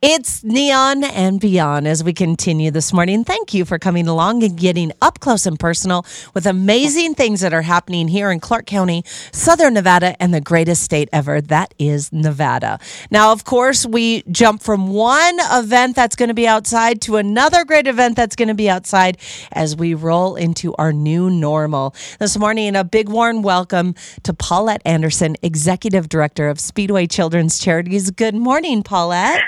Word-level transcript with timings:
It's 0.00 0.44
Neon 0.44 1.02
and 1.02 1.40
Beyond 1.40 1.88
as 1.88 2.04
we 2.04 2.12
continue 2.12 2.70
this 2.70 2.92
morning. 2.92 3.24
Thank 3.24 3.52
you 3.52 3.64
for 3.64 3.80
coming 3.80 4.06
along 4.06 4.44
and 4.44 4.56
getting 4.56 4.92
up 5.02 5.18
close 5.18 5.44
and 5.44 5.58
personal 5.58 6.06
with 6.34 6.46
amazing 6.46 7.16
things 7.16 7.40
that 7.40 7.52
are 7.52 7.62
happening 7.62 8.06
here 8.06 8.30
in 8.30 8.38
Clark 8.38 8.66
County, 8.66 9.02
Southern 9.32 9.74
Nevada, 9.74 10.14
and 10.22 10.32
the 10.32 10.40
greatest 10.40 10.84
state 10.84 11.08
ever. 11.12 11.40
That 11.40 11.74
is 11.80 12.12
Nevada. 12.12 12.78
Now, 13.10 13.32
of 13.32 13.42
course, 13.42 13.84
we 13.84 14.22
jump 14.30 14.62
from 14.62 14.86
one 14.86 15.36
event 15.50 15.96
that's 15.96 16.14
going 16.14 16.28
to 16.28 16.34
be 16.34 16.46
outside 16.46 17.00
to 17.02 17.16
another 17.16 17.64
great 17.64 17.88
event 17.88 18.14
that's 18.14 18.36
going 18.36 18.46
to 18.46 18.54
be 18.54 18.70
outside 18.70 19.18
as 19.50 19.74
we 19.74 19.94
roll 19.94 20.36
into 20.36 20.76
our 20.76 20.92
new 20.92 21.28
normal. 21.28 21.92
This 22.20 22.38
morning, 22.38 22.76
a 22.76 22.84
big 22.84 23.08
warm 23.08 23.42
welcome 23.42 23.96
to 24.22 24.32
Paulette 24.32 24.82
Anderson, 24.84 25.34
Executive 25.42 26.08
Director 26.08 26.48
of 26.48 26.60
Speedway 26.60 27.08
Children's 27.08 27.58
Charities. 27.58 28.12
Good 28.12 28.36
morning, 28.36 28.84
Paulette. 28.84 29.42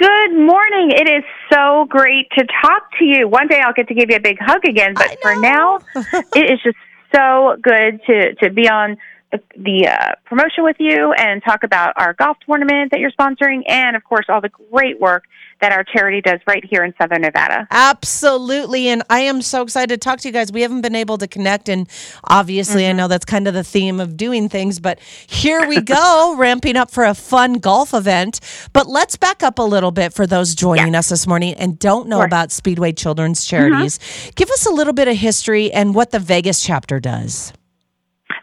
Good 0.00 0.32
morning. 0.32 0.92
It 0.92 1.06
is 1.10 1.24
so 1.52 1.84
great 1.84 2.30
to 2.30 2.46
talk 2.62 2.90
to 2.98 3.04
you. 3.04 3.28
One 3.28 3.48
day 3.48 3.60
I'll 3.60 3.74
get 3.74 3.86
to 3.88 3.94
give 3.94 4.08
you 4.08 4.16
a 4.16 4.20
big 4.20 4.38
hug 4.40 4.64
again, 4.64 4.94
but 4.94 5.14
for 5.20 5.36
now, 5.36 5.80
it 6.34 6.50
is 6.50 6.58
just 6.64 6.78
so 7.14 7.58
good 7.60 8.00
to 8.06 8.34
to 8.36 8.48
be 8.48 8.66
on 8.66 8.96
the, 9.32 9.40
the 9.56 9.88
uh, 9.88 10.12
promotion 10.24 10.64
with 10.64 10.76
you 10.78 11.12
and 11.12 11.42
talk 11.42 11.62
about 11.62 11.92
our 11.96 12.14
golf 12.14 12.36
tournament 12.46 12.90
that 12.90 13.00
you're 13.00 13.12
sponsoring, 13.12 13.62
and 13.68 13.96
of 13.96 14.04
course 14.04 14.26
all 14.28 14.40
the 14.40 14.50
great 14.70 15.00
work 15.00 15.24
that 15.60 15.72
our 15.72 15.84
charity 15.84 16.20
does 16.20 16.40
right 16.46 16.64
here 16.64 16.84
in 16.84 16.94
Southern 17.00 17.22
Nevada. 17.22 17.66
Absolutely. 17.70 18.88
And 18.88 19.02
I 19.10 19.20
am 19.20 19.42
so 19.42 19.62
excited 19.62 19.88
to 19.88 19.98
talk 19.98 20.20
to 20.20 20.28
you 20.28 20.32
guys. 20.32 20.50
We 20.50 20.62
haven't 20.62 20.80
been 20.80 20.94
able 20.94 21.18
to 21.18 21.28
connect. 21.28 21.68
And 21.68 21.88
obviously, 22.24 22.82
mm-hmm. 22.82 22.90
I 22.90 22.92
know 22.92 23.08
that's 23.08 23.26
kind 23.26 23.46
of 23.46 23.54
the 23.54 23.64
theme 23.64 24.00
of 24.00 24.16
doing 24.16 24.48
things, 24.48 24.80
but 24.80 24.98
here 25.00 25.66
we 25.68 25.80
go, 25.80 26.34
ramping 26.38 26.76
up 26.76 26.90
for 26.90 27.04
a 27.04 27.14
fun 27.14 27.54
golf 27.54 27.92
event. 27.94 28.40
But 28.72 28.86
let's 28.86 29.16
back 29.16 29.42
up 29.42 29.58
a 29.58 29.62
little 29.62 29.90
bit 29.90 30.14
for 30.14 30.26
those 30.26 30.54
joining 30.54 30.94
us 30.94 31.10
this 31.10 31.26
morning 31.26 31.54
and 31.54 31.78
don't 31.78 32.08
know 32.08 32.22
about 32.22 32.52
Speedway 32.52 32.92
Children's 32.92 33.44
Charities. 33.44 33.98
Mm-hmm. 33.98 34.30
Give 34.36 34.50
us 34.50 34.66
a 34.66 34.70
little 34.70 34.94
bit 34.94 35.08
of 35.08 35.16
history 35.16 35.70
and 35.72 35.94
what 35.94 36.10
the 36.10 36.18
Vegas 36.18 36.62
chapter 36.62 37.00
does. 37.00 37.52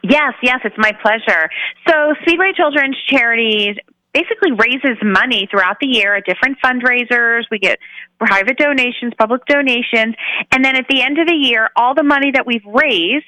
Yes, 0.09 0.33
yes, 0.41 0.59
it's 0.63 0.77
my 0.77 0.91
pleasure. 1.01 1.49
So, 1.87 2.13
Speedway 2.21 2.51
Children's 2.55 2.97
Charities 3.07 3.75
basically 4.13 4.51
raises 4.51 4.97
money 5.03 5.47
throughout 5.51 5.77
the 5.81 5.87
year 5.87 6.15
at 6.15 6.25
different 6.25 6.57
fundraisers. 6.63 7.43
We 7.51 7.59
get 7.59 7.79
private 8.19 8.57
donations, 8.57 9.13
public 9.17 9.45
donations, 9.45 10.15
and 10.51 10.63
then 10.63 10.75
at 10.75 10.85
the 10.89 11.01
end 11.01 11.19
of 11.19 11.27
the 11.27 11.35
year, 11.35 11.69
all 11.75 11.93
the 11.93 12.03
money 12.03 12.31
that 12.31 12.45
we've 12.45 12.65
raised, 12.65 13.25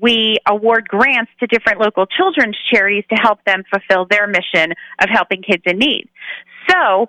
we 0.00 0.36
award 0.46 0.86
grants 0.86 1.30
to 1.40 1.46
different 1.46 1.80
local 1.80 2.04
children's 2.06 2.56
charities 2.70 3.04
to 3.10 3.16
help 3.16 3.42
them 3.44 3.64
fulfill 3.70 4.06
their 4.10 4.26
mission 4.26 4.72
of 5.00 5.08
helping 5.10 5.42
kids 5.42 5.62
in 5.64 5.78
need. 5.78 6.08
So, 6.68 7.08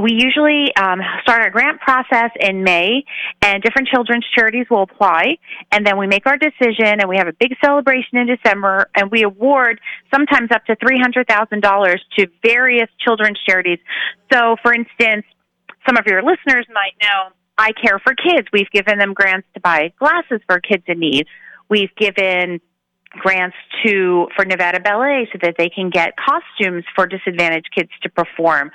we 0.00 0.12
usually 0.12 0.74
um, 0.76 1.00
start 1.22 1.42
our 1.42 1.50
grant 1.50 1.80
process 1.80 2.30
in 2.38 2.62
May, 2.62 3.04
and 3.42 3.62
different 3.62 3.88
children's 3.88 4.26
charities 4.34 4.66
will 4.70 4.82
apply. 4.82 5.38
And 5.72 5.86
then 5.86 5.98
we 5.98 6.06
make 6.06 6.26
our 6.26 6.36
decision, 6.36 7.00
and 7.00 7.08
we 7.08 7.16
have 7.16 7.28
a 7.28 7.32
big 7.32 7.52
celebration 7.64 8.18
in 8.18 8.26
December, 8.26 8.90
and 8.94 9.10
we 9.10 9.22
award 9.22 9.80
sometimes 10.12 10.50
up 10.50 10.64
to 10.66 10.76
$300,000 10.76 11.96
to 12.18 12.26
various 12.42 12.88
children's 13.00 13.38
charities. 13.48 13.78
So, 14.32 14.56
for 14.62 14.74
instance, 14.74 15.24
some 15.86 15.96
of 15.96 16.04
your 16.06 16.22
listeners 16.22 16.66
might 16.68 16.94
know 17.02 17.32
Eye 17.56 17.72
Care 17.72 17.98
for 17.98 18.14
Kids. 18.14 18.48
We've 18.52 18.70
given 18.70 18.98
them 18.98 19.14
grants 19.14 19.46
to 19.54 19.60
buy 19.60 19.92
glasses 19.98 20.40
for 20.46 20.60
kids 20.60 20.84
in 20.88 21.00
need. 21.00 21.26
We've 21.68 21.94
given 21.96 22.60
grants 23.16 23.56
to 23.84 24.28
for 24.36 24.44
Nevada 24.44 24.80
Ballet 24.80 25.28
so 25.32 25.38
that 25.42 25.54
they 25.58 25.68
can 25.68 25.90
get 25.90 26.14
costumes 26.16 26.84
for 26.94 27.06
disadvantaged 27.06 27.70
kids 27.74 27.90
to 28.02 28.08
perform. 28.10 28.70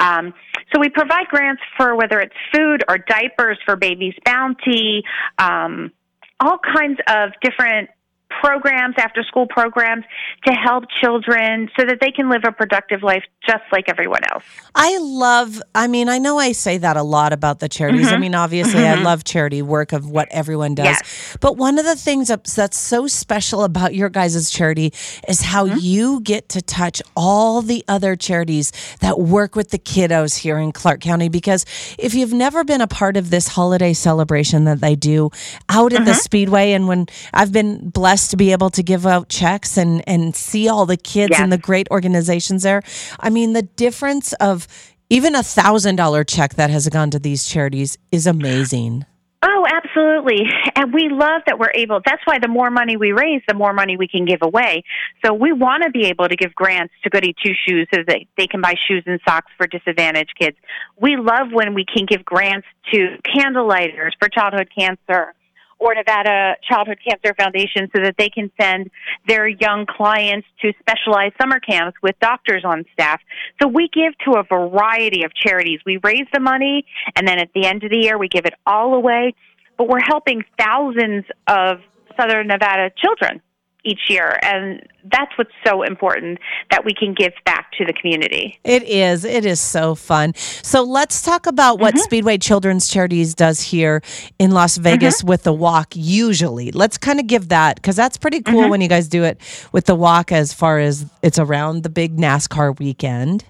Um, 0.00 0.34
so 0.72 0.80
we 0.80 0.88
provide 0.88 1.26
grants 1.28 1.62
for 1.76 1.96
whether 1.96 2.20
it's 2.20 2.34
food 2.54 2.84
or 2.88 2.98
diapers 2.98 3.58
for 3.64 3.76
Baby's 3.76 4.14
Bounty, 4.24 5.02
um, 5.38 5.92
all 6.40 6.58
kinds 6.58 6.98
of 7.08 7.30
different 7.42 7.88
programs, 8.28 8.94
after 8.98 9.22
school 9.22 9.46
programs 9.46 10.04
to 10.44 10.52
help 10.52 10.84
children 11.00 11.70
so 11.78 11.86
that 11.86 11.98
they 12.00 12.10
can 12.10 12.28
live 12.28 12.42
a 12.46 12.52
productive 12.52 13.02
life 13.02 13.22
just 13.46 13.62
like 13.70 13.84
everyone 13.88 14.20
else. 14.32 14.44
I 14.74 14.98
love, 14.98 15.62
I 15.74 15.86
mean, 15.86 16.08
I 16.08 16.18
know 16.18 16.38
I 16.38 16.52
say 16.52 16.78
that 16.78 16.96
a 16.96 17.02
lot 17.02 17.32
about 17.32 17.60
the 17.60 17.68
charities. 17.68 18.06
Mm-hmm. 18.06 18.14
I 18.14 18.18
mean, 18.18 18.34
obviously, 18.34 18.80
mm-hmm. 18.80 19.00
I 19.00 19.02
love 19.02 19.24
charity 19.24 19.62
work 19.62 19.92
of 19.92 20.10
what 20.10 20.28
everyone 20.32 20.74
does. 20.74 20.86
Yes. 20.86 21.36
But 21.40 21.56
one 21.56 21.78
of 21.78 21.84
the 21.84 21.94
things 21.94 22.28
that's 22.28 22.78
so 22.78 23.06
special 23.06 23.62
about 23.62 23.94
your 23.94 24.08
guys' 24.08 24.50
charity 24.50 24.92
is 25.28 25.42
how 25.42 25.66
mm-hmm. 25.66 25.78
you 25.80 26.20
get 26.20 26.48
to 26.50 26.62
touch 26.62 27.00
all 27.16 27.62
the 27.62 27.84
other 27.86 28.16
charities 28.16 28.72
that 29.00 29.20
work 29.20 29.54
with 29.54 29.70
the 29.70 29.78
kiddos 29.78 30.38
here 30.38 30.58
in 30.58 30.72
Clark 30.72 31.00
County. 31.00 31.28
Because 31.28 31.64
if 31.96 32.12
you've 32.12 32.32
never 32.32 32.64
been 32.64 32.80
a 32.80 32.88
part 32.88 33.16
of 33.16 33.30
this 33.30 33.48
holiday 33.48 33.92
celebration 33.92 34.64
that 34.64 34.80
they 34.80 34.96
do 34.96 35.30
out 35.68 35.92
at 35.92 36.04
the 36.04 36.10
mm-hmm. 36.10 36.20
Speedway, 36.20 36.72
and 36.72 36.88
when 36.88 37.06
I've 37.32 37.52
been 37.52 37.88
blessed 37.90 38.15
to 38.28 38.36
be 38.36 38.52
able 38.52 38.70
to 38.70 38.82
give 38.82 39.06
out 39.06 39.28
checks 39.28 39.76
and 39.76 40.02
and 40.08 40.34
see 40.34 40.68
all 40.68 40.86
the 40.86 40.96
kids 40.96 41.32
yes. 41.32 41.40
and 41.40 41.52
the 41.52 41.58
great 41.58 41.88
organizations 41.90 42.62
there. 42.62 42.82
I 43.20 43.30
mean, 43.30 43.52
the 43.52 43.62
difference 43.62 44.32
of 44.34 44.66
even 45.10 45.34
a 45.34 45.42
thousand 45.42 45.96
dollar 45.96 46.24
check 46.24 46.54
that 46.54 46.70
has 46.70 46.88
gone 46.88 47.10
to 47.10 47.18
these 47.18 47.46
charities 47.46 47.96
is 48.10 48.26
amazing. 48.26 49.04
Oh, 49.42 49.64
absolutely. 49.70 50.42
And 50.74 50.92
we 50.92 51.08
love 51.08 51.42
that 51.46 51.58
we're 51.58 51.70
able. 51.74 52.00
That's 52.04 52.22
why 52.24 52.38
the 52.38 52.48
more 52.48 52.70
money 52.70 52.96
we 52.96 53.12
raise, 53.12 53.42
the 53.46 53.54
more 53.54 53.72
money 53.72 53.96
we 53.96 54.08
can 54.08 54.24
give 54.24 54.40
away. 54.42 54.82
So 55.24 55.32
we 55.32 55.52
want 55.52 55.84
to 55.84 55.90
be 55.90 56.06
able 56.06 56.28
to 56.28 56.36
give 56.36 56.54
grants 56.54 56.92
to 57.04 57.10
Goody 57.10 57.34
Two 57.44 57.52
Shoes 57.66 57.86
so 57.94 58.02
that 58.06 58.20
they 58.36 58.46
can 58.46 58.60
buy 58.60 58.74
shoes 58.88 59.04
and 59.06 59.20
socks 59.26 59.50
for 59.56 59.66
disadvantaged 59.66 60.34
kids. 60.38 60.56
We 61.00 61.16
love 61.16 61.52
when 61.52 61.74
we 61.74 61.84
can 61.84 62.06
give 62.06 62.24
grants 62.24 62.66
to 62.92 63.18
candlelighters 63.24 64.12
for 64.18 64.28
childhood 64.28 64.68
cancer 64.76 65.34
or 65.78 65.94
Nevada 65.94 66.56
Childhood 66.68 66.98
Cancer 67.06 67.34
Foundation 67.34 67.88
so 67.94 68.02
that 68.02 68.14
they 68.18 68.28
can 68.28 68.50
send 68.60 68.90
their 69.26 69.46
young 69.46 69.86
clients 69.86 70.46
to 70.62 70.72
specialized 70.80 71.34
summer 71.40 71.60
camps 71.60 71.96
with 72.02 72.18
doctors 72.20 72.64
on 72.64 72.84
staff. 72.92 73.20
So 73.60 73.68
we 73.68 73.88
give 73.92 74.16
to 74.24 74.38
a 74.38 74.42
variety 74.42 75.24
of 75.24 75.32
charities. 75.34 75.80
We 75.84 75.98
raise 76.02 76.26
the 76.32 76.40
money 76.40 76.84
and 77.14 77.26
then 77.26 77.38
at 77.38 77.50
the 77.54 77.66
end 77.66 77.84
of 77.84 77.90
the 77.90 77.98
year 77.98 78.18
we 78.18 78.28
give 78.28 78.46
it 78.46 78.54
all 78.66 78.94
away, 78.94 79.34
but 79.76 79.88
we're 79.88 80.04
helping 80.04 80.44
thousands 80.58 81.24
of 81.46 81.80
Southern 82.16 82.46
Nevada 82.46 82.90
children 82.96 83.42
each 83.86 84.10
year. 84.10 84.38
And 84.42 84.86
that's 85.10 85.30
what's 85.38 85.52
so 85.64 85.82
important 85.82 86.38
that 86.70 86.84
we 86.84 86.92
can 86.92 87.14
give 87.14 87.32
back 87.44 87.70
to 87.78 87.84
the 87.84 87.92
community. 87.92 88.58
It 88.64 88.82
is. 88.82 89.24
It 89.24 89.46
is 89.46 89.60
so 89.60 89.94
fun. 89.94 90.34
So 90.34 90.82
let's 90.82 91.22
talk 91.22 91.46
about 91.46 91.78
what 91.78 91.94
mm-hmm. 91.94 92.02
Speedway 92.02 92.38
Children's 92.38 92.88
Charities 92.88 93.34
does 93.34 93.60
here 93.60 94.02
in 94.38 94.50
Las 94.50 94.76
Vegas 94.76 95.18
mm-hmm. 95.18 95.28
with 95.28 95.44
the 95.44 95.52
walk, 95.52 95.92
usually. 95.94 96.72
Let's 96.72 96.98
kind 96.98 97.20
of 97.20 97.26
give 97.26 97.48
that 97.48 97.76
because 97.76 97.96
that's 97.96 98.16
pretty 98.16 98.42
cool 98.42 98.62
mm-hmm. 98.62 98.70
when 98.70 98.80
you 98.80 98.88
guys 98.88 99.08
do 99.08 99.22
it 99.24 99.40
with 99.72 99.86
the 99.86 99.94
walk 99.94 100.32
as 100.32 100.52
far 100.52 100.78
as 100.78 101.06
it's 101.22 101.38
around 101.38 101.84
the 101.84 101.90
big 101.90 102.16
NASCAR 102.16 102.78
weekend. 102.78 103.44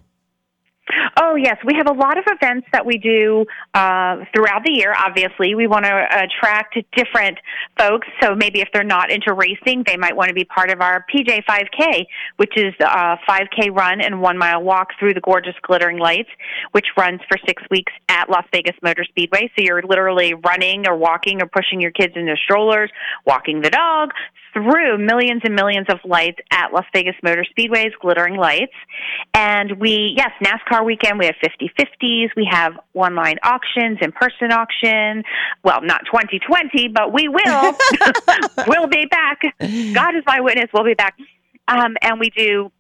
Oh, 1.19 1.35
yes. 1.35 1.57
We 1.65 1.75
have 1.77 1.89
a 1.89 1.93
lot 1.93 2.19
of 2.19 2.25
events 2.27 2.67
that 2.73 2.85
we 2.85 2.99
do 2.99 3.47
uh, 3.73 4.25
throughout 4.35 4.65
the 4.65 4.73
year, 4.73 4.95
obviously. 4.99 5.55
We 5.55 5.67
want 5.67 5.87
to 5.87 6.07
attract 6.11 6.79
different 6.95 7.39
folks. 7.79 8.07
So 8.23 8.35
maybe 8.35 8.61
if 8.61 8.69
they're 8.75 8.85
not 8.85 9.11
into 9.11 9.33
racing, 9.33 9.85
they 9.87 9.97
might 9.97 10.15
want 10.15 10.29
to 10.29 10.35
be 10.35 10.45
part 10.45 10.71
of 10.71 10.83
our 10.83 11.07
PJ 11.11 11.45
5K, 11.49 12.05
which 12.37 12.53
is 12.57 12.75
a 12.81 13.17
5K 13.27 13.75
run 13.75 14.03
and 14.03 14.21
one 14.21 14.37
mile 14.37 14.63
walk 14.63 14.89
through 14.99 15.15
the 15.15 15.23
gorgeous 15.23 15.55
glittering 15.63 15.99
lights, 15.99 16.29
which 16.73 16.87
runs 16.99 17.21
for 17.29 17.39
six 17.47 17.63
weeks 17.71 17.93
at 18.11 18.29
Las 18.29 18.45
Vegas 18.53 18.77
Motor 18.83 19.05
Speedway. 19.05 19.51
So 19.57 19.65
you're 19.65 19.83
literally 19.83 20.35
running 20.35 20.87
or 20.87 20.97
walking 20.97 21.41
or 21.41 21.47
pushing 21.47 21.81
your 21.81 21.93
kids 21.93 22.13
in 22.15 22.27
their 22.27 22.39
strollers, 22.45 22.91
walking 23.25 23.63
the 23.63 23.71
dog, 23.71 24.11
through 24.57 24.97
millions 24.97 25.43
and 25.45 25.55
millions 25.55 25.87
of 25.91 25.99
lights 26.07 26.39
at 26.51 26.73
Las 26.73 26.87
Vegas 26.95 27.15
Motor 27.23 27.45
Speedway's 27.51 27.93
glittering 28.01 28.37
lights. 28.37 28.73
And 29.35 29.79
we, 29.79 30.15
yes, 30.17 30.31
NASCAR 30.43 30.85
weekend, 30.85 31.19
we 31.19 31.27
have 31.27 31.35
50 31.43 31.71
50s, 31.79 32.29
we 32.37 32.49
have 32.51 32.73
online 32.95 33.37
auctions, 33.43 33.99
in 34.01 34.13
person 34.13 34.53
auction. 34.53 35.25
Well, 35.63 35.83
not 35.83 36.07
2020, 36.07 36.89
but 36.89 37.13
we 37.13 37.29
will. 37.29 37.77
we'll 38.67 38.87
be 38.87 39.05
back. 39.07 39.43
God 39.61 40.17
is 40.17 40.23
my 40.27 40.41
witness, 40.41 40.71
we'll 40.73 40.85
be 40.85 40.95
back. 40.95 41.19
Um, 41.69 41.97
and 42.01 42.19
we 42.19 42.31
do 42.31 42.71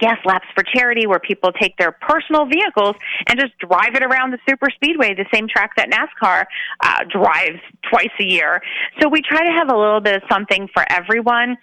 yes, 0.00 0.16
laps 0.24 0.46
for 0.54 0.62
charity, 0.62 1.06
where 1.06 1.18
people 1.18 1.52
take 1.52 1.76
their 1.76 1.92
personal 1.92 2.46
vehicles 2.46 2.96
and 3.26 3.38
just 3.38 3.56
drive 3.58 3.94
it 3.94 4.02
around 4.02 4.32
the 4.32 4.38
super 4.48 4.68
speedway, 4.74 5.14
the 5.14 5.26
same 5.32 5.48
track 5.48 5.72
that 5.76 5.90
NASCAR 5.90 6.44
uh, 6.80 7.04
drives 7.10 7.60
twice 7.88 8.10
a 8.20 8.24
year. 8.24 8.60
So 9.00 9.08
we 9.08 9.22
try 9.22 9.44
to 9.44 9.52
have 9.52 9.68
a 9.68 9.76
little 9.76 10.00
bit 10.00 10.16
of 10.16 10.22
something 10.30 10.68
for 10.72 10.84
everyone. 10.90 11.56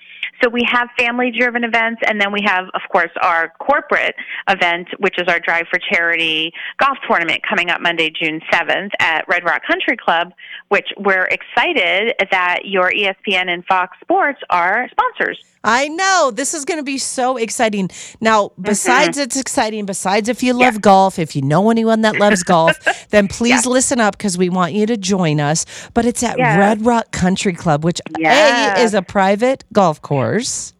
So 0.44 0.50
we 0.50 0.64
have 0.70 0.90
family 0.98 1.32
driven 1.32 1.64
events, 1.64 2.02
and 2.06 2.20
then 2.20 2.32
we 2.32 2.42
have, 2.46 2.66
of 2.74 2.82
course, 2.92 3.12
our 3.22 3.54
corporate 3.60 4.16
event, 4.50 4.88
which 5.00 5.18
is 5.18 5.28
our 5.28 5.40
Drive 5.40 5.66
for 5.70 5.80
Charity 5.92 6.52
golf 6.78 6.98
tournament 7.08 7.42
coming 7.48 7.70
up 7.70 7.82
Monday, 7.82 8.10
June 8.10 8.42
7th 8.52 8.92
at 9.00 9.28
Red 9.28 9.44
Rock 9.46 9.62
Country 9.66 9.98
Club, 9.98 10.34
which 10.70 10.88
we're 10.98 11.26
excited 11.26 12.14
that 12.32 12.60
your 12.66 12.92
ESPN 12.92 13.50
and 13.50 13.66
Fox 13.66 13.98
Sports 14.02 14.40
are 14.50 14.90
sponsors. 14.92 15.44
I 15.64 15.88
know. 15.88 16.32
This 16.32 16.54
is 16.54 16.64
going 16.64 16.80
to 16.80 16.84
be 16.84 17.00
so 17.00 17.38
exciting. 17.38 17.90
Now, 18.26 18.52
besides 18.60 19.18
it's 19.18 19.38
exciting, 19.40 19.86
besides 19.86 20.28
if 20.30 20.42
you 20.44 20.54
love 20.54 20.82
golf, 20.82 21.18
if 21.20 21.36
you 21.36 21.42
know 21.42 21.70
anyone 21.70 22.02
that 22.02 22.18
loves 22.20 22.44
golf, 22.44 22.76
then 23.12 23.28
please 23.28 23.66
listen 23.66 24.00
up 24.02 24.18
because 24.18 24.38
we 24.38 24.50
want 24.50 24.74
you 24.74 24.86
to 24.88 24.98
join 24.98 25.40
us. 25.40 25.66
But 25.94 26.06
it's 26.06 26.22
at. 26.24 26.38
Red 26.38 26.86
Rock 26.86 27.12
Country 27.12 27.54
Club, 27.54 27.84
which. 27.84 28.02
A 28.20 28.74
is 28.80 28.94
a 28.94 29.02
private 29.02 29.64
golf 29.72 30.02
course. 30.02 30.74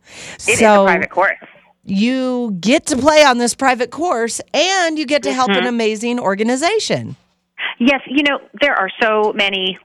It 0.48 0.50
is 0.50 0.60
so 0.60 0.84
a 0.84 0.86
private 0.86 1.10
course. 1.12 1.38
you 1.84 2.58
get 2.60 2.86
to 2.88 2.98
play 2.98 3.24
on 3.24 3.38
this 3.38 3.54
private 3.56 3.92
course 3.92 4.42
and 4.54 4.98
you 4.98 5.06
get 5.06 5.24
to 5.24 5.32
help 5.34 5.50
Mm-hmm. 5.52 5.60
an 5.62 5.68
amazing 5.68 6.20
organization. 6.20 7.16
Yes, 7.80 8.02
you 8.08 8.24
know 8.24 8.40
there 8.62 8.74
are 8.76 8.90
so 9.02 9.34
many. 9.34 9.78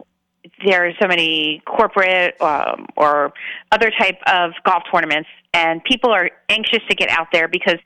There 0.65 0.87
are 0.87 0.93
so 1.01 1.07
many 1.09 1.63
corporate 1.67 2.41
um, 2.41 2.87
or 2.97 3.33
other 3.73 3.91
type 3.99 4.19
of 4.27 4.53
golf 4.65 4.83
tournaments, 4.93 5.29
and 5.53 5.83
people 5.85 6.11
are 6.11 6.31
anxious 6.49 6.81
to 6.89 6.95
get 6.95 7.11
out 7.11 7.29
there 7.33 7.49
because 7.49 7.79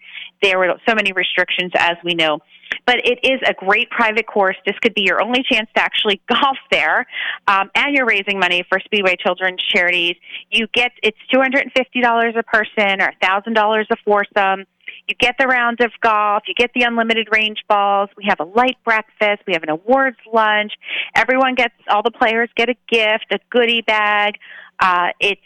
there 0.43 0.59
were 0.59 0.75
so 0.87 0.95
many 0.95 1.13
restrictions, 1.13 1.73
as 1.77 1.97
we 2.05 2.15
know. 2.15 2.39
But 2.87 2.97
it 3.05 3.19
is 3.23 3.41
a 3.47 3.55
great 3.55 3.89
private 3.91 4.27
course. 4.27 4.57
This 4.67 4.77
could 4.83 4.95
be 4.95 5.03
your 5.03 5.23
only 5.23 5.43
chance 5.51 5.69
to 5.77 5.83
actually 5.83 6.21
golf 6.29 6.59
there, 6.71 7.07
um, 7.47 7.71
and 7.75 7.95
you're 7.95 8.07
raising 8.07 8.39
money 8.39 8.65
for 8.69 8.79
Speedway 8.81 9.17
Children's 9.17 9.63
Charities. 9.73 10.17
You 10.51 10.67
get 10.73 10.93
it's 11.03 11.19
two 11.33 11.41
hundred 11.41 11.63
and 11.63 11.73
fifty 11.73 12.01
dollars 12.01 12.35
a 12.37 12.43
person 12.43 13.01
or 13.01 13.13
thousand 13.23 13.55
dollars 13.55 13.87
a 13.91 13.97
foursome. 14.05 14.67
You 15.07 15.15
get 15.19 15.37
the 15.39 15.47
rounds 15.47 15.83
of 15.83 15.91
golf. 16.01 16.45
You 16.47 16.55
get 16.55 16.71
the 16.75 16.83
unlimited 16.83 17.29
range 17.31 17.63
balls. 17.69 18.09
We 18.17 18.25
have 18.29 18.41
a 18.41 18.45
light 18.45 18.77
breakfast. 18.85 19.43
We 19.47 19.53
have 19.53 19.63
an 19.63 19.69
awards 19.69 20.17
lunch. 20.33 20.73
Everyone 21.15 21.55
gets, 21.55 21.75
all 21.91 22.03
the 22.03 22.11
players 22.11 22.49
get 22.57 22.71
a 22.71 22.77
gift, 22.89 23.27
a 23.31 23.39
goodie 23.51 23.83
bag. 23.83 24.37
Uh, 24.81 25.09
it's, 25.21 25.41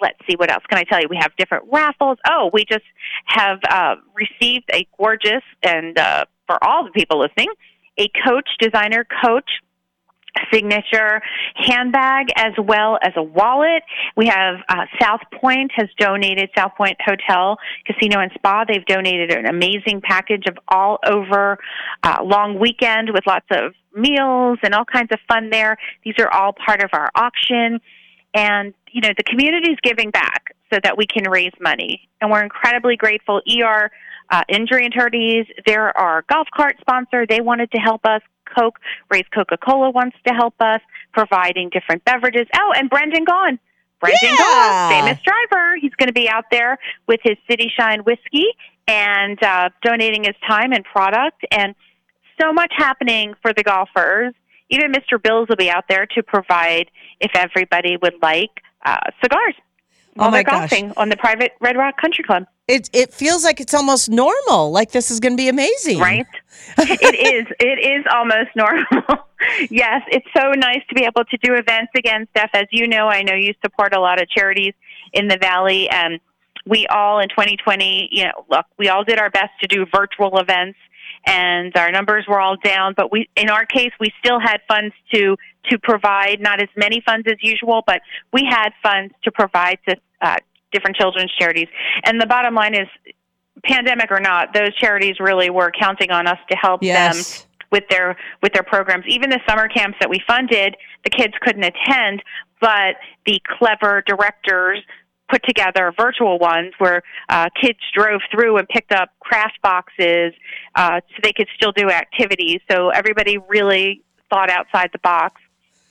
let's 0.00 0.18
see, 0.28 0.36
what 0.36 0.50
else 0.50 0.64
can 0.68 0.78
I 0.78 0.84
tell 0.84 1.00
you? 1.00 1.06
We 1.08 1.18
have 1.20 1.34
different 1.36 1.64
raffles. 1.70 2.18
Oh, 2.28 2.50
we 2.52 2.64
just 2.64 2.84
have 3.26 3.58
uh, 3.68 3.96
received 4.14 4.68
a 4.72 4.86
gorgeous, 4.98 5.42
and 5.62 5.98
uh, 5.98 6.24
for 6.46 6.62
all 6.62 6.84
the 6.84 6.90
people 6.90 7.18
listening, 7.20 7.48
a 7.98 8.08
coach, 8.24 8.48
designer 8.60 9.06
coach 9.24 9.48
signature 10.52 11.22
handbag 11.54 12.26
as 12.36 12.52
well 12.58 12.98
as 13.02 13.12
a 13.16 13.22
wallet. 13.22 13.82
We 14.16 14.26
have 14.26 14.56
uh, 14.68 14.86
South 15.00 15.20
Point 15.32 15.72
has 15.74 15.88
donated 15.98 16.50
South 16.56 16.72
Point 16.76 16.98
Hotel 17.04 17.58
Casino 17.86 18.20
and 18.20 18.30
Spa. 18.34 18.64
They've 18.68 18.84
donated 18.84 19.32
an 19.32 19.46
amazing 19.46 20.02
package 20.02 20.44
of 20.48 20.58
all 20.68 20.98
over 21.06 21.58
uh, 22.02 22.18
long 22.22 22.58
weekend 22.58 23.10
with 23.12 23.26
lots 23.26 23.46
of 23.50 23.74
meals 23.94 24.58
and 24.62 24.74
all 24.74 24.84
kinds 24.84 25.10
of 25.12 25.18
fun 25.28 25.50
there. 25.50 25.78
These 26.04 26.14
are 26.18 26.30
all 26.30 26.52
part 26.52 26.82
of 26.82 26.90
our 26.92 27.10
auction. 27.14 27.80
And, 28.34 28.74
you 28.96 29.02
know, 29.02 29.12
the 29.14 29.24
community 29.24 29.72
is 29.72 29.78
giving 29.82 30.10
back 30.10 30.56
so 30.72 30.80
that 30.82 30.96
we 30.96 31.06
can 31.06 31.30
raise 31.30 31.52
money. 31.60 32.08
And 32.22 32.30
we're 32.30 32.42
incredibly 32.42 32.96
grateful. 32.96 33.42
ER 33.46 33.90
uh, 34.30 34.42
Injury 34.48 34.86
Attorneys, 34.86 35.44
they're 35.66 35.96
our 35.98 36.24
golf 36.30 36.48
cart 36.56 36.76
sponsor. 36.80 37.26
They 37.28 37.42
wanted 37.42 37.70
to 37.72 37.78
help 37.78 38.06
us. 38.06 38.22
Coke, 38.58 38.78
Reyes 39.10 39.26
Coca 39.34 39.58
Cola 39.58 39.90
wants 39.90 40.16
to 40.26 40.32
help 40.32 40.54
us, 40.60 40.80
providing 41.12 41.68
different 41.68 42.06
beverages. 42.06 42.46
Oh, 42.56 42.72
and 42.74 42.88
Brendan 42.88 43.26
Gaughan. 43.26 43.58
Brendan 44.00 44.18
Yeah. 44.22 44.36
Gaughan, 44.38 44.88
famous 44.88 45.18
driver. 45.22 45.76
He's 45.78 45.92
going 45.98 46.06
to 46.06 46.14
be 46.14 46.28
out 46.30 46.44
there 46.50 46.78
with 47.06 47.20
his 47.22 47.36
City 47.50 47.70
Shine 47.78 48.00
whiskey 48.00 48.46
and 48.88 49.42
uh, 49.42 49.68
donating 49.82 50.24
his 50.24 50.36
time 50.48 50.72
and 50.72 50.84
product. 50.84 51.44
And 51.50 51.74
so 52.40 52.50
much 52.50 52.72
happening 52.78 53.34
for 53.42 53.52
the 53.52 53.62
golfers. 53.62 54.32
Even 54.70 54.90
Mr. 54.92 55.22
Bills 55.22 55.48
will 55.48 55.56
be 55.56 55.70
out 55.70 55.84
there 55.88 56.06
to 56.06 56.22
provide, 56.22 56.90
if 57.20 57.32
everybody 57.34 57.98
would 58.00 58.14
like, 58.22 58.62
uh, 58.84 58.96
cigars 59.22 59.54
while 60.14 60.28
Oh 60.28 60.30
my 60.30 60.38
they're 60.38 60.44
gosh. 60.44 60.70
golfing 60.70 60.92
on 60.96 61.08
the 61.08 61.16
private 61.16 61.52
Red 61.60 61.76
Rock 61.76 62.00
Country 62.00 62.24
Club. 62.24 62.46
It 62.68 62.90
it 62.92 63.12
feels 63.14 63.44
like 63.44 63.60
it's 63.60 63.74
almost 63.74 64.08
normal. 64.10 64.72
Like 64.72 64.90
this 64.90 65.10
is 65.10 65.20
going 65.20 65.34
to 65.34 65.36
be 65.36 65.48
amazing. 65.48 65.98
Right? 66.00 66.26
it 66.78 67.14
is. 67.14 67.46
It 67.60 67.78
is 67.78 68.04
almost 68.12 68.50
normal. 68.56 68.84
yes, 69.70 70.02
it's 70.08 70.26
so 70.36 70.50
nice 70.52 70.82
to 70.88 70.94
be 70.94 71.04
able 71.04 71.24
to 71.26 71.36
do 71.42 71.54
events 71.54 71.92
again, 71.96 72.26
Steph. 72.30 72.50
As 72.54 72.66
you 72.72 72.88
know, 72.88 73.06
I 73.08 73.22
know 73.22 73.34
you 73.34 73.54
support 73.64 73.94
a 73.94 74.00
lot 74.00 74.20
of 74.20 74.28
charities 74.28 74.74
in 75.12 75.28
the 75.28 75.36
Valley, 75.38 75.88
and 75.90 76.18
we 76.66 76.86
all 76.88 77.20
in 77.20 77.28
2020, 77.28 78.08
you 78.10 78.24
know, 78.24 78.44
look, 78.50 78.66
we 78.78 78.88
all 78.88 79.04
did 79.04 79.20
our 79.20 79.30
best 79.30 79.50
to 79.60 79.68
do 79.68 79.86
virtual 79.94 80.38
events, 80.38 80.78
and 81.26 81.76
our 81.76 81.90
numbers 81.90 82.24
were 82.28 82.40
all 82.40 82.56
down. 82.62 82.94
But 82.96 83.12
we, 83.12 83.28
in 83.36 83.50
our 83.50 83.66
case, 83.66 83.90
we 84.00 84.12
still 84.24 84.40
had 84.40 84.60
funds 84.68 84.94
to 85.12 85.36
to 85.70 85.78
provide. 85.78 86.40
Not 86.40 86.62
as 86.62 86.68
many 86.76 87.02
funds 87.04 87.26
as 87.28 87.36
usual, 87.40 87.82
but 87.86 88.00
we 88.32 88.46
had 88.48 88.70
funds 88.82 89.12
to 89.24 89.32
provide 89.32 89.78
to 89.88 89.96
uh, 90.22 90.36
different 90.72 90.96
children's 90.96 91.32
charities. 91.38 91.68
And 92.04 92.20
the 92.20 92.26
bottom 92.26 92.54
line 92.54 92.74
is, 92.74 92.88
pandemic 93.64 94.10
or 94.10 94.20
not, 94.20 94.54
those 94.54 94.74
charities 94.76 95.16
really 95.18 95.50
were 95.50 95.70
counting 95.78 96.10
on 96.10 96.26
us 96.26 96.38
to 96.50 96.56
help 96.56 96.82
them 96.82 97.46
with 97.72 97.84
their 97.90 98.16
with 98.42 98.52
their 98.52 98.62
programs. 98.62 99.04
Even 99.08 99.30
the 99.30 99.40
summer 99.48 99.68
camps 99.68 99.96
that 100.00 100.08
we 100.08 100.20
funded, 100.26 100.76
the 101.04 101.10
kids 101.10 101.34
couldn't 101.40 101.64
attend, 101.64 102.22
but 102.60 102.96
the 103.24 103.40
clever 103.58 104.02
directors 104.06 104.82
put 105.28 105.42
together 105.44 105.92
virtual 105.96 106.38
ones 106.38 106.72
where 106.78 107.02
uh, 107.28 107.48
kids 107.60 107.78
drove 107.92 108.20
through 108.30 108.58
and 108.58 108.68
picked 108.68 108.92
up 108.92 109.10
craft 109.20 109.60
boxes 109.62 110.32
uh, 110.74 111.00
so 111.08 111.16
they 111.22 111.32
could 111.32 111.48
still 111.56 111.72
do 111.72 111.90
activities. 111.90 112.60
So 112.70 112.90
everybody 112.90 113.38
really 113.38 114.02
thought 114.30 114.50
outside 114.50 114.90
the 114.92 114.98
box 114.98 115.40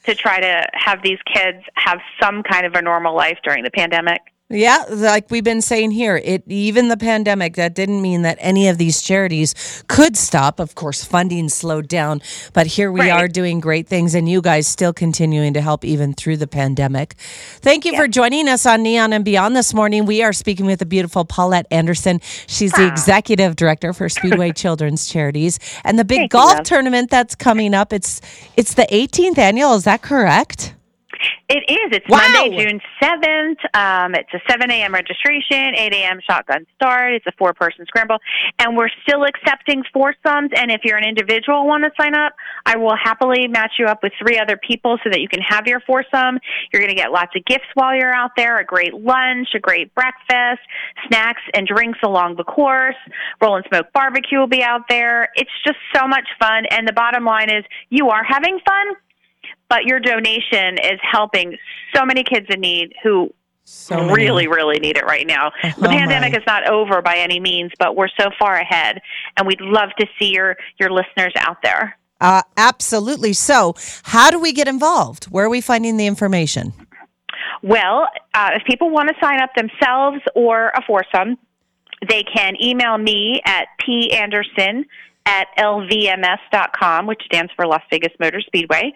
to 0.04 0.14
try 0.14 0.40
to 0.40 0.66
have 0.72 1.02
these 1.02 1.18
kids 1.32 1.62
have 1.74 1.98
some 2.20 2.42
kind 2.42 2.64
of 2.64 2.74
a 2.74 2.82
normal 2.82 3.14
life 3.14 3.38
during 3.44 3.64
the 3.64 3.70
pandemic. 3.70 4.20
Yeah, 4.48 4.84
like 4.88 5.28
we've 5.28 5.42
been 5.42 5.60
saying 5.60 5.90
here, 5.90 6.16
it 6.16 6.44
even 6.46 6.86
the 6.86 6.96
pandemic 6.96 7.56
that 7.56 7.74
didn't 7.74 8.00
mean 8.00 8.22
that 8.22 8.38
any 8.40 8.68
of 8.68 8.78
these 8.78 9.02
charities 9.02 9.82
could 9.88 10.16
stop. 10.16 10.60
Of 10.60 10.76
course, 10.76 11.02
funding 11.02 11.48
slowed 11.48 11.88
down, 11.88 12.22
but 12.52 12.68
here 12.68 12.92
we 12.92 13.00
Right. 13.00 13.10
are 13.10 13.26
doing 13.26 13.58
great 13.58 13.88
things, 13.88 14.14
and 14.14 14.28
you 14.28 14.40
guys 14.40 14.68
still 14.68 14.92
continuing 14.92 15.52
to 15.54 15.60
help 15.60 15.84
even 15.84 16.14
through 16.14 16.36
the 16.36 16.46
pandemic. 16.46 17.16
Thank 17.60 17.84
you 17.84 17.96
for 17.96 18.06
joining 18.06 18.46
us 18.48 18.66
on 18.66 18.84
Neon 18.84 19.12
and 19.12 19.24
Beyond 19.24 19.56
this 19.56 19.74
morning. 19.74 20.06
We 20.06 20.22
are 20.22 20.32
speaking 20.32 20.66
with 20.66 20.78
the 20.78 20.86
beautiful 20.86 21.24
Paulette 21.24 21.66
Anderson. 21.72 22.20
She's 22.46 22.70
the 22.70 22.84
ah. 22.84 22.92
executive 22.92 23.56
director 23.56 23.92
for 23.92 24.08
Speedway 24.08 24.52
Children's 24.56 25.08
Charities 25.08 25.58
and 25.82 25.98
the 25.98 26.04
big 26.04 26.18
Thank 26.18 26.30
golf 26.30 26.54
love. 26.54 26.62
tournament 26.64 27.10
that's 27.10 27.34
coming 27.34 27.74
up. 27.74 27.92
It's 27.92 28.20
it's 28.56 28.74
the 28.74 28.86
18th 28.92 29.38
annual. 29.38 29.74
Is 29.74 29.82
that 29.84 30.02
correct? 30.02 30.74
It 31.48 31.62
is. 31.70 31.92
It's 31.92 32.08
Wow. 32.08 32.18
Monday, 32.18 32.58
June 32.58 32.80
7th. 33.00 33.58
Um, 33.72 34.16
it's 34.16 34.32
a 34.34 34.40
7 34.50 34.68
a.m. 34.68 34.92
registration, 34.92 35.76
8 35.76 35.92
a.m. 35.94 36.18
shotgun 36.28 36.66
start. 36.74 37.14
It's 37.14 37.26
a 37.26 37.32
four 37.38 37.54
person 37.54 37.86
scramble. 37.86 38.18
And 38.58 38.76
we're 38.76 38.88
still 39.06 39.22
accepting 39.22 39.84
foursomes. 39.92 40.50
And 40.56 40.72
if 40.72 40.80
you're 40.82 40.96
an 40.96 41.06
individual 41.06 41.64
want 41.64 41.84
to 41.84 41.90
sign 42.00 42.16
up, 42.16 42.32
I 42.64 42.76
will 42.76 42.96
happily 42.96 43.46
match 43.46 43.74
you 43.78 43.86
up 43.86 44.02
with 44.02 44.12
three 44.18 44.40
other 44.40 44.56
people 44.56 44.98
so 45.04 45.10
that 45.10 45.20
you 45.20 45.28
can 45.28 45.40
have 45.40 45.68
your 45.68 45.78
foursome. 45.86 46.40
You're 46.72 46.82
going 46.82 46.94
to 46.94 47.00
get 47.00 47.12
lots 47.12 47.36
of 47.36 47.44
gifts 47.44 47.70
while 47.74 47.94
you're 47.94 48.14
out 48.14 48.32
there 48.36 48.58
a 48.58 48.64
great 48.64 48.94
lunch, 48.94 49.48
a 49.54 49.60
great 49.60 49.94
breakfast, 49.94 50.62
snacks 51.06 51.42
and 51.54 51.64
drinks 51.64 52.00
along 52.02 52.36
the 52.36 52.44
course. 52.44 52.96
Rollin' 53.40 53.62
Smoke 53.68 53.92
Barbecue 53.92 54.38
will 54.38 54.48
be 54.48 54.64
out 54.64 54.82
there. 54.88 55.28
It's 55.36 55.50
just 55.64 55.78
so 55.94 56.08
much 56.08 56.26
fun. 56.40 56.64
And 56.70 56.88
the 56.88 56.92
bottom 56.92 57.24
line 57.24 57.50
is 57.50 57.64
you 57.90 58.08
are 58.08 58.24
having 58.24 58.58
fun 58.66 58.96
but 59.68 59.84
your 59.84 60.00
donation 60.00 60.78
is 60.78 60.98
helping 61.02 61.56
so 61.94 62.04
many 62.04 62.22
kids 62.24 62.46
in 62.50 62.60
need 62.60 62.94
who 63.02 63.32
So 63.64 63.96
many. 63.96 64.12
really, 64.14 64.46
really 64.46 64.78
need 64.78 64.96
it 64.96 65.04
right 65.04 65.26
now. 65.26 65.50
The 65.62 65.74
Oh, 65.86 65.90
pandemic 65.90 66.32
my. 66.32 66.38
is 66.38 66.44
not 66.46 66.68
over 66.68 67.02
by 67.02 67.16
any 67.16 67.40
means, 67.40 67.72
but 67.78 67.96
we're 67.96 68.08
so 68.20 68.30
far 68.38 68.54
ahead, 68.56 69.00
and 69.36 69.46
we'd 69.46 69.60
love 69.60 69.90
to 69.98 70.06
see 70.18 70.32
your 70.32 70.56
your 70.78 70.90
listeners 70.90 71.32
out 71.36 71.58
there. 71.62 71.98
Uh, 72.20 72.42
absolutely. 72.56 73.32
So, 73.34 73.74
how 74.04 74.30
do 74.30 74.38
we 74.38 74.52
get 74.52 74.68
involved? 74.68 75.24
Where 75.26 75.44
are 75.44 75.50
we 75.50 75.60
finding 75.60 75.96
the 75.98 76.06
information? 76.06 76.72
Well, 77.62 78.06
uh, 78.34 78.50
if 78.54 78.64
people 78.64 78.90
want 78.90 79.08
to 79.08 79.14
sign 79.20 79.40
up 79.40 79.50
themselves 79.54 80.18
or 80.34 80.68
a 80.68 80.82
foursome, 80.86 81.36
they 82.08 82.22
can 82.22 82.54
email 82.62 82.96
me 82.98 83.40
at 83.44 83.66
panderson 83.80 84.84
at 85.26 85.48
lvms.com, 85.58 87.06
which 87.06 87.20
stands 87.26 87.52
for 87.54 87.66
Las 87.66 87.82
Vegas 87.90 88.14
Motor 88.18 88.40
Speedway. 88.40 88.94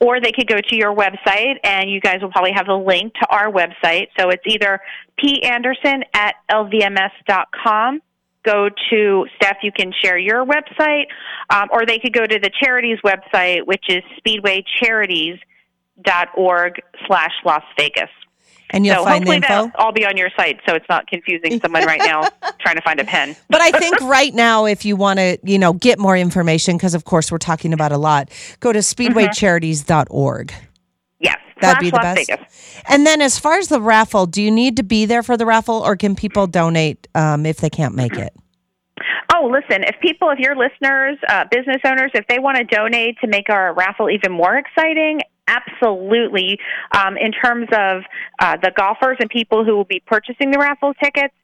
Or 0.00 0.18
they 0.20 0.32
could 0.32 0.48
go 0.48 0.56
to 0.56 0.74
your 0.74 0.94
website, 0.94 1.58
and 1.62 1.90
you 1.90 2.00
guys 2.00 2.22
will 2.22 2.30
probably 2.30 2.52
have 2.54 2.68
a 2.68 2.74
link 2.74 3.12
to 3.14 3.26
our 3.28 3.52
website. 3.52 4.06
So 4.18 4.30
it's 4.30 4.42
either 4.46 4.80
panderson 5.18 6.04
at 6.14 6.36
lvms.com. 6.50 8.00
Go 8.42 8.70
to 8.90 9.26
Steph, 9.36 9.58
you 9.62 9.72
can 9.72 9.92
share 10.02 10.16
your 10.16 10.46
website, 10.46 11.08
um, 11.50 11.68
or 11.72 11.84
they 11.84 11.98
could 11.98 12.14
go 12.14 12.24
to 12.24 12.38
the 12.38 12.50
charities 12.62 12.96
website, 13.04 13.66
which 13.66 13.84
is 13.88 14.02
speedwaycharities.org 14.24 16.80
slash 17.06 17.32
Las 17.44 17.64
Vegas. 17.76 18.08
And 18.70 18.84
you'll 18.84 18.96
so 18.96 19.04
find 19.04 19.26
the 19.26 19.30
hopefully 19.30 19.36
info. 19.36 19.48
that'll 19.48 19.70
all 19.78 19.92
be 19.92 20.04
on 20.04 20.16
your 20.16 20.30
site, 20.36 20.60
so 20.66 20.74
it's 20.74 20.86
not 20.88 21.06
confusing 21.06 21.60
someone 21.60 21.84
right 21.84 22.00
now 22.04 22.28
trying 22.60 22.76
to 22.76 22.82
find 22.82 22.98
a 23.00 23.04
pen. 23.04 23.36
But 23.48 23.60
I 23.60 23.70
think 23.70 24.00
right 24.02 24.34
now, 24.34 24.64
if 24.64 24.84
you 24.84 24.96
want 24.96 25.18
to, 25.18 25.38
you 25.44 25.58
know, 25.58 25.72
get 25.72 25.98
more 25.98 26.16
information, 26.16 26.76
because 26.76 26.94
of 26.94 27.04
course 27.04 27.30
we're 27.30 27.38
talking 27.38 27.72
about 27.72 27.92
a 27.92 27.98
lot, 27.98 28.30
go 28.60 28.72
to 28.72 28.80
speedwaycharities.org. 28.80 30.52
Yes, 31.20 31.38
That'd 31.60 31.80
be 31.80 31.90
the 31.90 31.96
Las 31.96 32.16
best. 32.16 32.28
Vegas. 32.28 32.82
And 32.88 33.06
then, 33.06 33.22
as 33.22 33.38
far 33.38 33.58
as 33.58 33.68
the 33.68 33.80
raffle, 33.80 34.26
do 34.26 34.42
you 34.42 34.50
need 34.50 34.76
to 34.76 34.82
be 34.82 35.06
there 35.06 35.22
for 35.22 35.36
the 35.36 35.46
raffle, 35.46 35.76
or 35.76 35.96
can 35.96 36.14
people 36.16 36.46
donate 36.46 37.08
um, 37.14 37.46
if 37.46 37.58
they 37.58 37.70
can't 37.70 37.94
make 37.94 38.14
it? 38.14 38.34
Oh, 39.34 39.50
listen, 39.52 39.84
if 39.84 39.96
people, 40.00 40.30
if 40.30 40.38
your 40.38 40.56
listeners, 40.56 41.18
uh, 41.28 41.44
business 41.50 41.78
owners, 41.84 42.10
if 42.14 42.26
they 42.28 42.38
want 42.38 42.56
to 42.58 42.64
donate 42.64 43.18
to 43.20 43.26
make 43.26 43.50
our 43.50 43.74
raffle 43.74 44.08
even 44.08 44.32
more 44.32 44.56
exciting, 44.56 45.20
absolutely. 45.48 46.58
Um, 46.92 47.16
in 47.16 47.32
terms 47.32 47.68
of 47.72 48.02
uh, 48.38 48.56
the 48.62 48.72
golfers 48.76 49.16
and 49.20 49.30
people 49.30 49.64
who 49.64 49.76
will 49.76 49.84
be 49.84 50.02
purchasing 50.06 50.50
the 50.50 50.58
raffle 50.58 50.94
tickets, 50.94 51.34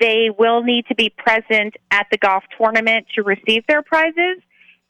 they 0.00 0.30
will 0.36 0.62
need 0.62 0.86
to 0.86 0.94
be 0.94 1.10
present 1.10 1.74
at 1.90 2.06
the 2.10 2.18
golf 2.18 2.44
tournament 2.56 3.06
to 3.14 3.22
receive 3.22 3.66
their 3.66 3.82
prizes. 3.82 4.38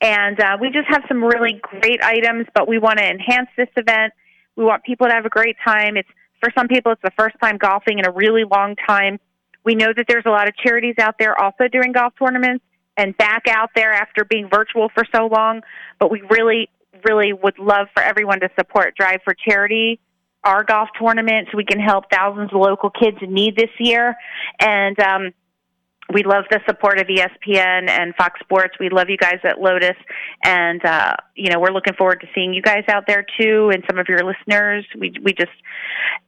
And 0.01 0.39
uh, 0.41 0.59
we 0.61 0.71
just 0.71 0.89
have 0.89 1.03
some 1.09 1.23
really 1.23 1.61
great 1.63 2.03
items, 2.03 2.47
but 2.55 2.69
we 2.69 2.79
want 2.79 2.99
to 2.99 3.05
enhance 3.05 3.49
this 3.57 3.69
event. 3.77 4.13
We 4.57 4.65
want 4.65 4.83
people 4.83 5.07
to 5.07 5.13
have 5.13 5.25
a 5.25 5.31
great 5.31 5.57
time. 5.65 5.97
It's 5.97 6.09
for 6.41 6.51
some 6.57 6.67
people, 6.67 6.93
it's 6.93 7.03
the 7.03 7.13
first 7.17 7.37
time 7.41 7.57
golfing 7.57 8.01
in 8.01 8.07
a 8.07 8.11
really 8.11 8.45
long 8.45 8.75
time. 8.87 9.21
We 9.65 9.77
know 9.77 9.93
that 9.97 10.07
there's 10.09 10.25
a 10.27 10.31
lot 10.31 10.49
of 10.49 10.57
charities 10.57 10.97
out 10.99 11.15
there 11.19 11.41
also 11.41 11.69
doing 11.71 11.93
golf 11.93 12.15
tournaments 12.19 12.65
and 12.97 13.17
back 13.17 13.47
out 13.49 13.71
there 13.77 13.93
after 13.93 14.25
being 14.25 14.49
virtual 14.53 14.91
for 14.93 15.05
so 15.15 15.27
long. 15.27 15.63
But 16.01 16.11
we 16.11 16.23
really, 16.29 16.69
really 17.05 17.33
would 17.33 17.59
love 17.59 17.89
for 17.95 18.03
everyone 18.03 18.41
to 18.41 18.51
support 18.59 18.95
Drive 18.97 19.21
for 19.25 19.35
Charity, 19.35 20.01
our 20.45 20.65
golf 20.65 20.89
tournament, 20.99 21.49
so 21.51 21.57
we 21.57 21.65
can 21.65 21.81
help 21.81 22.05
thousands 22.11 22.53
of 22.53 22.61
local 22.61 22.91
kids 22.91 23.19
in 23.21 23.33
need 23.33 23.57
this 23.57 23.71
year. 23.79 24.15
And 24.59 24.99
um, 25.01 25.33
we 26.13 26.23
love 26.25 26.45
the 26.51 26.61
support 26.67 26.99
of 26.99 27.07
ESPN 27.07 27.89
and 27.89 28.15
Fox 28.17 28.41
Sports. 28.41 28.75
We 28.79 28.91
love 28.91 29.09
you 29.09 29.17
guys 29.17 29.39
at 29.45 29.61
Lotus, 29.61 29.97
and 30.45 30.85
uh, 30.85 31.15
you 31.35 31.51
know 31.51 31.61
we're 31.61 31.73
looking 31.73 31.95
forward 31.95 32.21
to 32.21 32.27
seeing 32.35 32.53
you 32.53 32.63
guys 32.63 32.85
out 32.89 33.05
there 33.07 33.25
too, 33.41 33.71
and 33.73 33.85
some 33.89 33.99
of 33.99 34.07
your 34.09 34.21
listeners. 34.25 34.85
We 34.99 35.15
we 35.23 35.33
just 35.33 35.53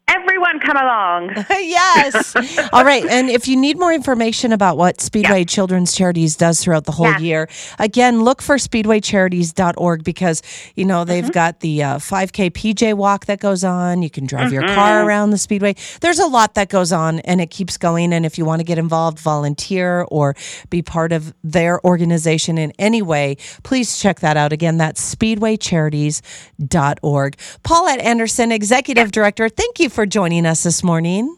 everyone 0.08 0.60
come 0.60 0.76
along. 0.76 1.30
yes. 1.50 2.34
All 2.72 2.84
right. 2.84 3.04
And 3.04 3.28
if 3.30 3.48
you 3.48 3.56
need 3.56 3.78
more 3.78 3.92
information 3.92 4.52
about 4.52 4.76
what 4.76 5.00
Speedway 5.00 5.44
Children's 5.44 5.94
Charities 5.94 6.36
does 6.36 6.62
throughout 6.62 6.84
the 6.84 6.92
whole 6.92 7.06
Yeah. 7.06 7.18
year, 7.18 7.48
again, 7.78 8.22
look 8.22 8.42
for 8.42 8.56
speedwaycharities.org 8.56 10.04
because, 10.04 10.42
you 10.76 10.84
know, 10.84 11.04
they've 11.04 11.24
Mm-hmm. 11.24 11.32
got 11.32 11.60
the 11.60 11.82
uh, 11.82 11.96
5K 11.98 12.50
PJ 12.50 12.92
walk 12.94 13.24
that 13.26 13.40
goes 13.40 13.64
on. 13.64 14.02
You 14.02 14.10
can 14.10 14.26
drive 14.26 14.52
your 14.52 14.62
Mm-hmm. 14.62 14.74
car 14.74 15.04
around 15.06 15.30
the 15.30 15.38
Speedway. 15.38 15.74
There's 16.00 16.18
a 16.18 16.26
lot 16.26 16.54
that 16.54 16.68
goes 16.68 16.92
on 16.92 17.20
and 17.20 17.40
it 17.40 17.50
keeps 17.50 17.76
going. 17.78 18.12
And 18.12 18.26
if 18.26 18.36
you 18.38 18.44
want 18.44 18.60
to 18.60 18.64
get 18.64 18.78
involved, 18.78 19.18
volunteer, 19.18 20.02
or 20.10 20.34
be 20.70 20.82
part 20.82 21.12
of 21.12 21.32
their 21.42 21.84
organization 21.84 22.58
in 22.58 22.72
any 22.78 23.00
way, 23.02 23.36
please 23.62 23.98
check 23.98 24.20
that 24.20 24.36
out. 24.36 24.52
Again, 24.52 24.76
that's 24.78 25.14
speedwaycharities.org. 25.14 27.36
Paulette 27.62 28.00
Anderson, 28.00 28.52
Executive 28.52 29.10
Director, 29.12 29.48
thank 29.48 29.78
you 29.80 29.88
for 29.94 30.04
joining 30.04 30.44
us 30.44 30.64
this 30.64 30.82
morning. 30.82 31.36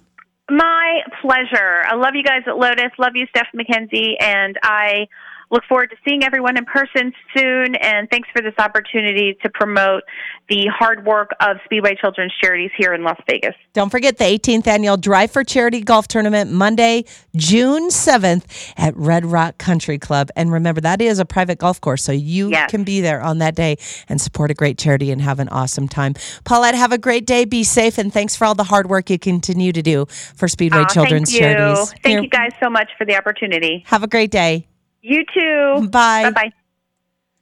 My 0.50 1.00
pleasure. 1.20 1.82
I 1.86 1.94
love 1.96 2.14
you 2.14 2.22
guys 2.22 2.42
at 2.46 2.56
Lotus. 2.56 2.92
Love 2.98 3.12
you, 3.14 3.26
Steph 3.28 3.48
McKenzie, 3.54 4.14
and 4.18 4.56
I 4.62 5.08
look 5.50 5.62
forward 5.68 5.90
to 5.90 5.96
seeing 6.06 6.24
everyone 6.24 6.56
in 6.56 6.64
person 6.64 7.12
soon. 7.36 7.74
And 7.76 8.08
thanks 8.10 8.28
for 8.34 8.42
this 8.42 8.54
opportunity 8.58 9.36
to 9.42 9.50
promote 9.50 10.02
the 10.48 10.66
hard 10.76 11.04
work 11.04 11.30
of 11.40 11.56
Speedway 11.64 11.94
Children's 12.00 12.32
Charities 12.42 12.70
here 12.76 12.92
in 12.94 13.02
Las 13.02 13.18
Vegas. 13.28 13.54
Don't 13.72 13.90
forget 13.90 14.18
the 14.18 14.24
18th 14.24 14.66
annual 14.66 14.96
Drive 14.96 15.30
for 15.30 15.44
Charity 15.44 15.80
Golf 15.82 16.08
Tournament, 16.08 16.50
Monday, 16.52 17.04
June 17.36 17.88
7th 17.90 18.72
at 18.76 18.96
Red 18.96 19.24
Rock 19.26 19.58
Country 19.58 19.98
Club. 19.98 20.30
And 20.36 20.52
remember, 20.52 20.80
that 20.80 21.00
is 21.00 21.18
a 21.18 21.24
private 21.24 21.58
golf 21.58 21.80
course, 21.80 22.02
so 22.02 22.12
you 22.12 22.50
Yes. 22.50 22.70
can 22.70 22.84
be 22.84 23.00
there 23.00 23.20
on 23.22 23.38
that 23.38 23.54
day 23.54 23.76
and 24.08 24.20
support 24.20 24.50
a 24.50 24.54
great 24.54 24.78
charity 24.78 25.10
and 25.10 25.20
have 25.22 25.38
an 25.40 25.48
awesome 25.50 25.88
time. 25.88 26.14
Paulette, 26.44 26.74
have 26.74 26.92
a 26.92 26.98
great 26.98 27.26
day. 27.26 27.44
Be 27.44 27.64
safe, 27.64 27.98
and 27.98 28.12
thanks 28.12 28.34
for 28.36 28.44
all 28.44 28.54
the 28.54 28.64
hard 28.64 28.88
work 28.88 29.10
you 29.10 29.18
continue 29.18 29.72
to 29.72 29.82
do 29.82 30.06
for 30.34 30.48
Speedway 30.48 30.84
Children's 30.90 31.30
thank 31.30 31.42
you. 31.42 31.48
Charities. 31.48 31.90
Thank 32.02 32.06
Here- 32.06 32.20
you 32.22 32.28
guys 32.28 32.50
so 32.62 32.70
much 32.70 32.90
for 32.98 33.04
the 33.04 33.16
opportunity. 33.16 33.84
Have 33.88 34.02
a 34.02 34.08
great 34.08 34.30
day. 34.30 34.66
You 35.06 35.24
too. 35.32 35.88
Bye. 35.88 36.24
Bye 36.24 36.30
bye. 36.30 36.52